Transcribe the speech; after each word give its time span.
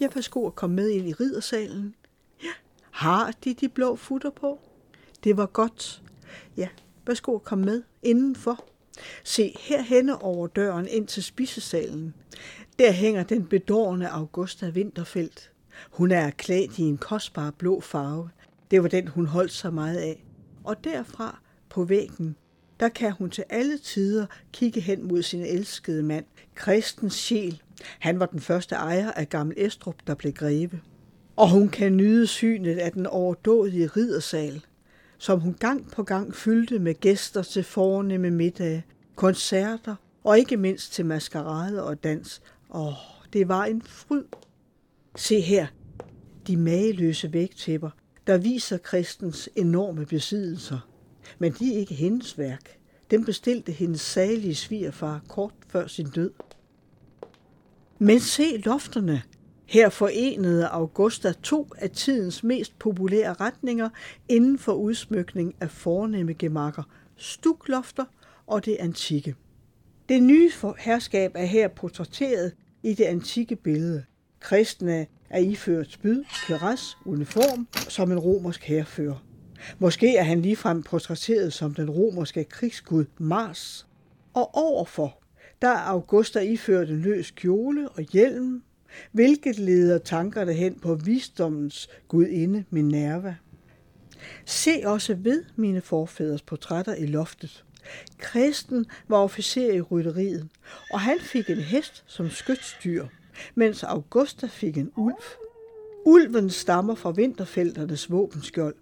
Ja, 0.00 0.08
værsgo 0.14 0.46
at 0.46 0.54
komme 0.54 0.76
med 0.76 0.88
ind 0.88 1.08
i 1.08 1.12
riddersalen. 1.12 1.94
Ja, 2.42 2.50
har 2.90 3.32
de 3.44 3.54
de 3.54 3.68
blå 3.68 3.96
futter 3.96 4.30
på? 4.30 4.60
Det 5.24 5.36
var 5.36 5.46
godt. 5.46 6.02
Ja, 6.56 6.68
værsgo 7.06 7.34
at 7.34 7.44
komme 7.44 7.64
med 7.64 7.82
indenfor. 8.02 8.64
Se, 9.24 9.54
herhenne 9.58 10.22
over 10.22 10.46
døren 10.46 10.88
ind 10.88 11.06
til 11.06 11.22
spisesalen. 11.22 12.14
Der 12.78 12.92
hænger 12.92 13.22
den 13.22 13.46
bedårende 13.46 14.08
Augusta 14.08 14.70
Winterfeldt. 14.74 15.52
Hun 15.90 16.10
er 16.10 16.30
klædt 16.30 16.78
i 16.78 16.82
en 16.82 16.98
kostbar 16.98 17.50
blå 17.50 17.80
farve. 17.80 18.30
Det 18.70 18.82
var 18.82 18.88
den, 18.88 19.08
hun 19.08 19.26
holdt 19.26 19.52
så 19.52 19.70
meget 19.70 19.96
af. 19.96 20.24
Og 20.64 20.84
derfra 20.84 21.40
på 21.68 21.84
væggen, 21.84 22.36
der 22.80 22.88
kan 22.88 23.12
hun 23.12 23.30
til 23.30 23.44
alle 23.48 23.78
tider 23.78 24.26
kigge 24.52 24.80
hen 24.80 25.08
mod 25.08 25.22
sin 25.22 25.40
elskede 25.40 26.02
mand, 26.02 26.24
Kristens 26.54 27.14
sjæl. 27.14 27.62
Han 27.98 28.20
var 28.20 28.26
den 28.26 28.40
første 28.40 28.74
ejer 28.74 29.12
af 29.12 29.28
Gammel 29.28 29.56
Estrup, 29.58 29.96
der 30.06 30.14
blev 30.14 30.32
greve. 30.32 30.80
Og 31.36 31.50
hun 31.50 31.68
kan 31.68 31.96
nyde 31.96 32.26
synet 32.26 32.78
af 32.78 32.92
den 32.92 33.06
overdådige 33.06 33.86
riddersal, 33.86 34.64
som 35.18 35.40
hun 35.40 35.54
gang 35.54 35.90
på 35.90 36.02
gang 36.02 36.34
fyldte 36.34 36.78
med 36.78 36.94
gæster 36.94 37.42
til 37.42 37.64
fornemme 37.64 38.30
middage, 38.30 38.84
koncerter 39.16 39.94
og 40.24 40.38
ikke 40.38 40.56
mindst 40.56 40.92
til 40.92 41.06
maskerade 41.06 41.84
og 41.84 42.04
dans. 42.04 42.42
Åh, 42.74 42.92
det 43.32 43.48
var 43.48 43.64
en 43.64 43.82
fryd. 43.82 44.24
Se 45.16 45.40
her, 45.40 45.66
de 46.46 46.56
mageløse 46.56 47.32
vægtæpper, 47.32 47.90
der 48.26 48.38
viser 48.38 48.78
kristens 48.78 49.48
enorme 49.56 50.06
besiddelser. 50.06 50.88
Men 51.38 51.52
de 51.52 51.74
er 51.74 51.78
ikke 51.78 51.94
hendes 51.94 52.38
værk. 52.38 52.78
Den 53.10 53.24
bestilte 53.24 53.72
hendes 53.72 54.00
salige 54.00 54.54
svigerfar 54.54 55.20
kort 55.28 55.52
før 55.68 55.86
sin 55.86 56.10
død. 56.10 56.30
Men 58.00 58.20
se 58.20 58.56
lofterne. 58.56 59.22
Her 59.66 59.88
forenede 59.88 60.66
Augusta 60.66 61.32
to 61.42 61.68
af 61.78 61.90
tidens 61.90 62.44
mest 62.44 62.78
populære 62.78 63.32
retninger 63.32 63.88
inden 64.28 64.58
for 64.58 64.72
udsmykning 64.72 65.54
af 65.60 65.70
fornemme 65.70 66.34
gemakker, 66.34 66.82
stuklofter 67.16 68.04
og 68.46 68.64
det 68.64 68.76
antikke. 68.80 69.34
Det 70.08 70.22
nye 70.22 70.50
herskab 70.78 71.32
er 71.34 71.44
her 71.44 71.68
portrætteret 71.68 72.52
i 72.82 72.94
det 72.94 73.04
antikke 73.04 73.56
billede. 73.56 74.04
Kristne 74.40 75.06
er 75.30 75.38
iført 75.38 75.92
spyd, 75.92 76.24
keras, 76.46 76.96
uniform 77.04 77.68
som 77.88 78.12
en 78.12 78.18
romersk 78.18 78.64
herfører. 78.64 79.24
Måske 79.78 80.16
er 80.16 80.22
han 80.22 80.42
ligefrem 80.42 80.82
portrætteret 80.82 81.52
som 81.52 81.74
den 81.74 81.90
romerske 81.90 82.44
krigsgud 82.44 83.04
Mars. 83.18 83.86
Og 84.34 84.54
overfor, 84.54 85.22
der 85.62 85.68
er 85.68 85.88
Augusta 85.88 86.40
iført 86.40 86.90
en 86.90 87.00
løs 87.00 87.30
kjole 87.30 87.88
og 87.88 88.02
hjelm, 88.02 88.62
hvilket 89.12 89.58
leder 89.58 89.98
tankerne 89.98 90.52
hen 90.52 90.74
på 90.74 90.94
visdommens 90.94 91.88
gudinde 92.08 92.64
Minerva. 92.70 93.36
Se 94.44 94.82
også 94.84 95.14
ved 95.14 95.44
mine 95.56 95.80
forfædres 95.80 96.42
portrætter 96.42 96.94
i 96.94 97.06
loftet. 97.06 97.64
Kristen 98.18 98.86
var 99.08 99.16
officer 99.16 99.72
i 99.72 99.80
rytteriet, 99.80 100.48
og 100.90 101.00
han 101.00 101.18
fik 101.20 101.50
en 101.50 101.56
hest 101.56 102.04
som 102.06 102.30
skytsdyr, 102.30 103.06
mens 103.54 103.82
Augusta 103.82 104.46
fik 104.46 104.76
en 104.76 104.90
ulv. 104.96 105.22
Ulven 106.04 106.50
stammer 106.50 106.94
fra 106.94 107.10
vinterfelternes 107.10 108.10
våbenskjold, 108.10 108.74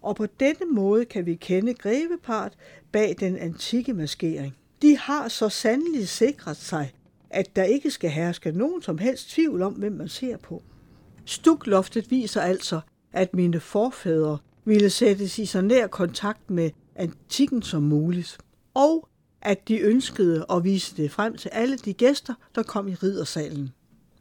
og 0.00 0.16
på 0.16 0.26
denne 0.40 0.66
måde 0.72 1.04
kan 1.04 1.26
vi 1.26 1.34
kende 1.34 1.74
grevepart 1.74 2.52
bag 2.92 3.16
den 3.20 3.36
antikke 3.36 3.92
maskering. 3.92 4.56
De 4.84 4.96
har 4.96 5.28
så 5.28 5.48
sandelig 5.48 6.08
sikret 6.08 6.56
sig, 6.56 6.92
at 7.30 7.56
der 7.56 7.62
ikke 7.62 7.90
skal 7.90 8.10
herske 8.10 8.52
nogen 8.52 8.82
som 8.82 8.98
helst 8.98 9.30
tvivl 9.30 9.62
om, 9.62 9.72
hvem 9.72 9.92
man 9.92 10.08
ser 10.08 10.36
på. 10.36 10.62
Stukloftet 11.24 12.10
viser 12.10 12.40
altså, 12.40 12.80
at 13.12 13.34
mine 13.34 13.60
forfædre 13.60 14.38
ville 14.64 14.90
sættes 14.90 15.38
i 15.38 15.46
så 15.46 15.60
nær 15.60 15.86
kontakt 15.86 16.50
med 16.50 16.70
antikken 16.96 17.62
som 17.62 17.82
muligt, 17.82 18.38
og 18.74 19.08
at 19.42 19.68
de 19.68 19.78
ønskede 19.78 20.46
at 20.50 20.64
vise 20.64 20.96
det 20.96 21.10
frem 21.10 21.36
til 21.36 21.48
alle 21.48 21.76
de 21.76 21.92
gæster, 21.92 22.34
der 22.54 22.62
kom 22.62 22.88
i 22.88 22.94
riddersalen. 22.94 23.70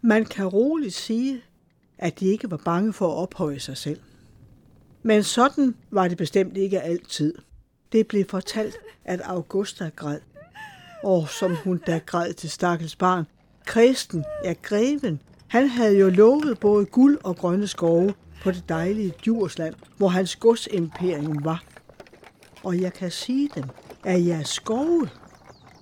Man 0.01 0.25
kan 0.25 0.45
roligt 0.45 0.93
sige, 0.93 1.41
at 1.97 2.19
de 2.19 2.25
ikke 2.25 2.51
var 2.51 2.61
bange 2.65 2.93
for 2.93 3.07
at 3.07 3.17
ophøje 3.17 3.59
sig 3.59 3.77
selv. 3.77 3.99
Men 5.01 5.23
sådan 5.23 5.75
var 5.91 6.07
det 6.07 6.17
bestemt 6.17 6.57
ikke 6.57 6.81
altid. 6.81 7.35
Det 7.91 8.07
blev 8.07 8.25
fortalt, 8.25 8.77
at 9.05 9.21
Augusta 9.21 9.89
græd. 9.95 10.19
Og 11.03 11.29
som 11.29 11.55
hun 11.55 11.81
da 11.87 11.99
græd 12.05 12.33
til 12.33 12.49
stakkels 12.49 12.95
barn. 12.95 13.25
Kristen, 13.65 14.25
ja 14.43 14.53
greven, 14.61 15.19
han 15.47 15.67
havde 15.67 15.99
jo 15.99 16.09
lovet 16.09 16.59
både 16.59 16.85
guld 16.85 17.17
og 17.23 17.35
grønne 17.35 17.67
skove 17.67 18.13
på 18.43 18.51
det 18.51 18.69
dejlige 18.69 19.13
Djursland, 19.23 19.73
hvor 19.97 20.07
hans 20.07 20.35
godsimperium 20.35 21.45
var. 21.45 21.63
Og 22.63 22.81
jeg 22.81 22.93
kan 22.93 23.11
sige 23.11 23.49
dem, 23.55 23.63
at 24.03 24.25
jeres 24.25 24.49
skove, 24.49 25.09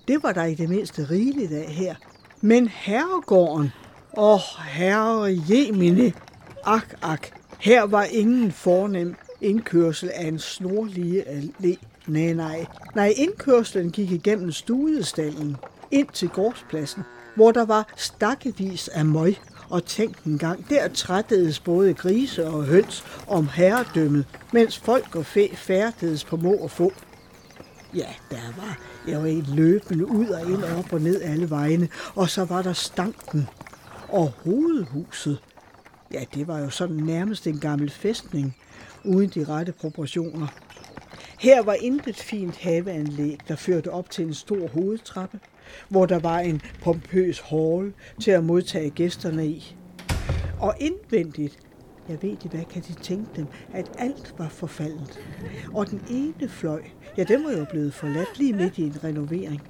det 0.08 0.22
var 0.22 0.32
der 0.32 0.44
i 0.44 0.54
det 0.54 0.68
mindste 0.68 1.06
rigeligt 1.10 1.52
af 1.52 1.72
her. 1.72 1.94
Men 2.40 2.68
herregården, 2.68 3.72
åh 4.16 4.40
herre 4.68 5.38
jemine, 5.50 6.12
ak 6.64 6.94
ak, 7.02 7.28
her 7.58 7.82
var 7.82 8.04
ingen 8.04 8.52
fornem 8.52 9.16
indkørsel 9.42 10.10
af 10.14 10.26
en 10.26 10.38
snorlige 10.38 11.22
allé. 11.28 11.76
Nej, 12.06 12.32
nej. 12.32 12.66
Nej, 12.94 13.14
indkørslen 13.16 13.90
gik 13.90 14.10
igennem 14.10 14.52
studiestallen 14.52 15.56
ind 15.90 16.08
til 16.12 16.28
gårdspladsen, 16.28 17.02
hvor 17.36 17.52
der 17.52 17.64
var 17.64 17.92
stakkevis 17.96 18.88
af 18.88 19.04
møg. 19.04 19.36
Og 19.68 19.84
tænk 19.84 20.16
en 20.26 20.38
gang, 20.38 20.70
der 20.70 20.88
trættedes 20.88 21.60
både 21.60 21.94
grise 21.94 22.46
og 22.46 22.64
høns 22.64 23.04
om 23.28 23.48
herredømmet, 23.48 24.26
mens 24.52 24.78
folk 24.78 25.16
og 25.16 25.26
fæ 25.26 25.46
færdedes 25.54 26.24
på 26.24 26.36
må 26.36 26.52
og 26.56 26.70
få. 26.70 26.92
Ja, 27.94 28.08
der 28.30 28.56
var 28.56 28.78
jeg 29.06 29.22
var 29.22 29.26
et 29.26 29.48
løbende 29.48 30.06
ud 30.06 30.26
og 30.26 30.50
ind 30.50 30.62
og 30.62 30.78
op 30.78 30.92
og 30.92 31.00
ned 31.00 31.22
alle 31.22 31.50
vejene, 31.50 31.88
og 32.14 32.28
så 32.28 32.44
var 32.44 32.62
der 32.62 32.72
stanken 32.72 33.48
og 34.08 34.32
hovedhuset. 34.44 35.38
Ja, 36.12 36.24
det 36.34 36.46
var 36.46 36.58
jo 36.58 36.70
sådan 36.70 36.96
nærmest 36.96 37.46
en 37.46 37.58
gammel 37.58 37.90
fæstning, 37.90 38.56
uden 39.04 39.28
de 39.28 39.44
rette 39.44 39.72
proportioner. 39.72 40.46
Her 41.40 41.62
var 41.62 41.74
intet 41.74 42.16
fint 42.16 42.56
haveanlæg, 42.56 43.38
der 43.48 43.56
førte 43.56 43.90
op 43.90 44.10
til 44.10 44.26
en 44.26 44.34
stor 44.34 44.68
hovedtrappe, 44.68 45.40
hvor 45.88 46.06
der 46.06 46.18
var 46.18 46.38
en 46.38 46.60
pompøs 46.82 47.40
hall 47.40 47.92
til 48.20 48.30
at 48.30 48.44
modtage 48.44 48.90
gæsterne 48.90 49.46
i. 49.46 49.76
Og 50.60 50.74
indvendigt, 50.80 51.58
jeg 52.08 52.22
ved 52.22 52.30
ikke, 52.30 52.48
hvad 52.48 52.64
kan 52.64 52.82
de 52.88 52.92
tænke 52.92 53.30
dem, 53.36 53.46
at 53.72 53.90
alt 53.98 54.34
var 54.38 54.48
forfaldet. 54.48 55.20
Og 55.74 55.90
den 55.90 56.00
ene 56.10 56.48
fløj, 56.48 56.82
ja, 57.16 57.24
den 57.24 57.44
var 57.44 57.52
jo 57.52 57.66
blevet 57.70 57.94
forladt 57.94 58.38
lige 58.38 58.52
midt 58.52 58.78
i 58.78 58.82
en 58.82 59.04
renovering. 59.04 59.62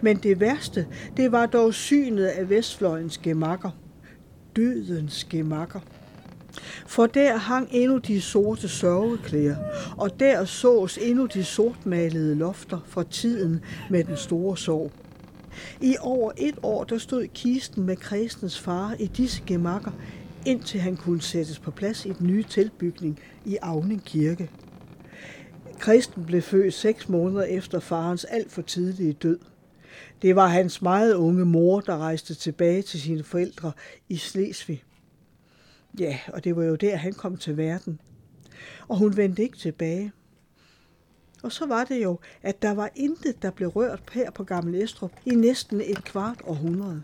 Men 0.00 0.16
det 0.16 0.40
værste, 0.40 0.86
det 1.16 1.32
var 1.32 1.46
dog 1.46 1.74
synet 1.74 2.26
af 2.26 2.50
Vestfløjens 2.50 3.18
gemakker. 3.18 3.70
Dødens 4.56 5.24
gemakker. 5.24 5.80
For 6.86 7.06
der 7.06 7.36
hang 7.36 7.68
endnu 7.70 7.98
de 7.98 8.20
sorte 8.20 8.68
sørgeklæder, 8.68 9.56
og 9.96 10.20
der 10.20 10.44
sås 10.44 10.98
endnu 10.98 11.26
de 11.26 11.44
sortmalede 11.44 12.34
lofter 12.34 12.78
fra 12.86 13.04
tiden 13.10 13.60
med 13.90 14.04
den 14.04 14.16
store 14.16 14.56
sorg. 14.56 14.92
I 15.80 15.96
over 16.00 16.32
et 16.38 16.58
år 16.62 16.84
der 16.84 16.98
stod 16.98 17.26
kisten 17.34 17.86
med 17.86 17.96
kristens 17.96 18.60
far 18.60 18.96
i 18.98 19.06
disse 19.06 19.42
gemakker, 19.46 19.90
indtil 20.46 20.80
han 20.80 20.96
kunne 20.96 21.22
sættes 21.22 21.58
på 21.58 21.70
plads 21.70 22.06
i 22.06 22.12
den 22.12 22.26
nye 22.26 22.42
tilbygning 22.42 23.20
i 23.44 23.56
Avning 23.62 24.04
Kirke. 24.04 24.50
Kristen 25.78 26.24
blev 26.24 26.42
født 26.42 26.74
seks 26.74 27.08
måneder 27.08 27.42
efter 27.44 27.80
farens 27.80 28.24
alt 28.24 28.52
for 28.52 28.62
tidlige 28.62 29.12
død. 29.12 29.38
Det 30.22 30.36
var 30.36 30.46
hans 30.46 30.82
meget 30.82 31.14
unge 31.14 31.44
mor, 31.44 31.80
der 31.80 31.98
rejste 31.98 32.34
tilbage 32.34 32.82
til 32.82 33.00
sine 33.00 33.22
forældre 33.22 33.72
i 34.08 34.16
Slesvig. 34.16 34.84
Ja, 35.98 36.18
og 36.32 36.44
det 36.44 36.56
var 36.56 36.64
jo 36.64 36.74
der, 36.74 36.96
han 36.96 37.12
kom 37.12 37.36
til 37.36 37.56
verden. 37.56 38.00
Og 38.88 38.96
hun 38.96 39.16
vendte 39.16 39.42
ikke 39.42 39.58
tilbage. 39.58 40.12
Og 41.42 41.52
så 41.52 41.66
var 41.66 41.84
det 41.84 42.02
jo, 42.02 42.18
at 42.42 42.62
der 42.62 42.74
var 42.74 42.90
intet, 42.94 43.42
der 43.42 43.50
blev 43.50 43.68
rørt 43.68 44.02
her 44.12 44.30
på 44.30 44.44
Gammel 44.44 44.82
Estrup 44.82 45.12
i 45.24 45.30
næsten 45.30 45.80
et 45.80 46.04
kvart 46.04 46.40
århundrede. 46.44 47.02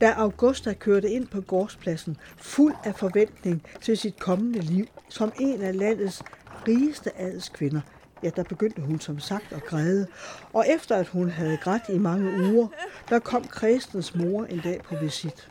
Da 0.00 0.10
Augusta 0.10 0.72
kørte 0.72 1.10
ind 1.10 1.26
på 1.26 1.40
gårdspladsen, 1.40 2.16
fuld 2.36 2.74
af 2.84 2.94
forventning 2.94 3.62
til 3.82 3.96
sit 3.96 4.18
kommende 4.18 4.60
liv, 4.60 4.86
som 5.08 5.32
en 5.40 5.62
af 5.62 5.78
landets 5.78 6.22
rigeste 6.68 7.18
adelskvinder, 7.18 7.80
ja, 8.24 8.30
der 8.36 8.42
begyndte 8.42 8.82
hun 8.82 9.00
som 9.00 9.18
sagt 9.18 9.52
at 9.52 9.64
græde. 9.64 10.06
Og 10.52 10.64
efter 10.68 10.96
at 10.96 11.08
hun 11.08 11.30
havde 11.30 11.56
grædt 11.56 11.82
i 11.88 11.98
mange 11.98 12.52
uger, 12.52 12.68
der 13.08 13.18
kom 13.18 13.44
Kristens 13.44 14.14
mor 14.14 14.44
en 14.44 14.60
dag 14.60 14.82
på 14.82 14.96
visit. 14.96 15.48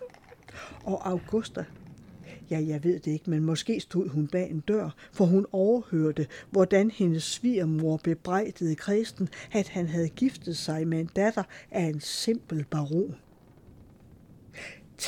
Og 0.83 1.09
Augusta, 1.09 1.65
Ja, 2.51 2.63
jeg 2.67 2.83
ved 2.83 2.99
det 2.99 3.11
ikke, 3.11 3.29
men 3.29 3.43
måske 3.43 3.79
stod 3.79 4.09
hun 4.09 4.27
bag 4.27 4.49
en 4.49 4.59
dør, 4.59 4.89
for 5.11 5.25
hun 5.25 5.45
overhørte, 5.51 6.27
hvordan 6.51 6.91
hendes 6.91 7.23
svigermor 7.23 7.97
bebrejdede 7.97 8.75
Kristen, 8.75 9.29
at 9.51 9.69
han 9.69 9.87
havde 9.87 10.09
giftet 10.09 10.57
sig 10.57 10.87
med 10.87 10.99
en 10.99 11.09
datter 11.15 11.43
af 11.71 11.83
en 11.83 12.01
simpel 12.01 12.65
baron. 12.71 13.15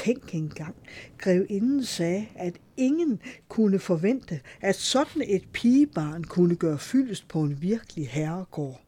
Tænk 0.03 0.35
engang, 0.35 0.75
grevinden 1.17 1.83
sagde, 1.83 2.27
at 2.35 2.53
ingen 2.77 3.19
kunne 3.47 3.79
forvente, 3.79 4.39
at 4.61 4.75
sådan 4.75 5.23
et 5.27 5.43
pigebarn 5.53 6.23
kunne 6.23 6.55
gøre 6.55 6.79
fyldest 6.79 7.27
på 7.27 7.41
en 7.41 7.61
virkelig 7.61 8.09
herregård. 8.09 8.81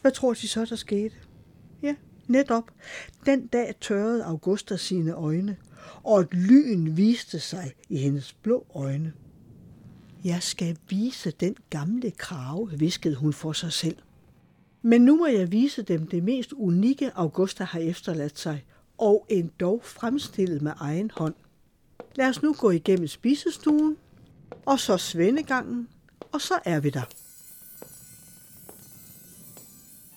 Hvad 0.00 0.12
tror 0.12 0.34
de 0.34 0.48
så, 0.48 0.64
der 0.64 0.76
skete? 0.76 1.14
Ja, 1.82 1.94
netop. 2.26 2.70
Den 3.26 3.46
dag 3.46 3.74
tørrede 3.80 4.24
Augusta 4.24 4.76
sine 4.76 5.12
øjne, 5.12 5.56
og 6.02 6.20
et 6.20 6.34
lyn 6.34 6.96
viste 6.96 7.40
sig 7.40 7.72
i 7.88 7.96
hendes 7.96 8.32
blå 8.32 8.66
øjne. 8.74 9.12
Jeg 10.24 10.42
skal 10.42 10.76
vise 10.88 11.30
den 11.30 11.56
gamle 11.70 12.10
krave, 12.10 12.70
viskede 12.78 13.14
hun 13.14 13.32
for 13.32 13.52
sig 13.52 13.72
selv. 13.72 13.96
Men 14.82 15.00
nu 15.00 15.16
må 15.16 15.26
jeg 15.26 15.52
vise 15.52 15.82
dem 15.82 16.06
det 16.06 16.22
mest 16.22 16.52
unikke, 16.52 17.10
Augusta 17.14 17.64
har 17.64 17.80
efterladt 17.80 18.38
sig, 18.38 18.64
og 19.04 19.26
endog 19.28 19.80
fremstillet 19.84 20.62
med 20.62 20.72
egen 20.76 21.10
hånd. 21.14 21.34
Lad 22.14 22.28
os 22.28 22.42
nu 22.42 22.54
gå 22.58 22.70
igennem 22.70 23.06
spisestuen, 23.06 23.96
og 24.66 24.78
så 24.80 24.96
svendegangen, 24.96 25.88
og 26.32 26.40
så 26.40 26.54
er 26.64 26.80
vi 26.80 26.90
der. 26.90 27.02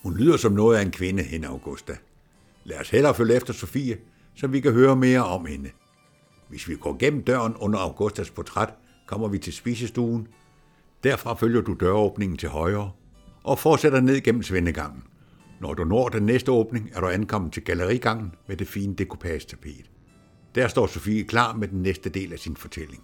Hun 0.02 0.16
lyder 0.16 0.36
som 0.36 0.52
noget 0.52 0.76
af 0.76 0.82
en 0.82 0.90
kvinde, 0.90 1.22
hende 1.22 1.48
Augusta. 1.48 1.96
Lad 2.64 2.80
os 2.80 2.90
hellere 2.90 3.14
følge 3.14 3.34
efter 3.34 3.52
Sofie, 3.52 3.98
så 4.34 4.46
vi 4.46 4.60
kan 4.60 4.72
høre 4.72 4.96
mere 4.96 5.24
om 5.24 5.46
hende. 5.46 5.70
Hvis 6.48 6.68
vi 6.68 6.76
går 6.76 6.96
gennem 6.98 7.22
døren 7.22 7.56
under 7.56 7.78
Augustas 7.78 8.30
portræt, 8.30 8.74
kommer 9.06 9.28
vi 9.28 9.38
til 9.38 9.52
spisestuen. 9.52 10.28
Derfra 11.04 11.34
følger 11.34 11.60
du 11.60 11.76
døråbningen 11.80 12.38
til 12.38 12.48
højre 12.48 12.92
og 13.44 13.58
fortsætter 13.58 14.00
ned 14.00 14.20
gennem 14.20 14.42
svendegangen. 14.42 15.02
Når 15.60 15.74
du 15.74 15.84
når 15.84 16.08
den 16.08 16.22
næste 16.22 16.52
åbning, 16.52 16.90
er 16.94 17.00
du 17.00 17.08
ankommet 17.08 17.52
til 17.52 17.64
gallerigangen 17.64 18.34
med 18.48 18.56
det 18.56 18.68
fine 18.68 18.94
dekopage-tapet. 18.94 19.90
Der 20.54 20.68
står 20.68 20.86
Sofie 20.86 21.24
klar 21.24 21.56
med 21.56 21.68
den 21.68 21.82
næste 21.82 22.10
del 22.10 22.32
af 22.32 22.38
sin 22.38 22.56
fortælling. 22.56 23.02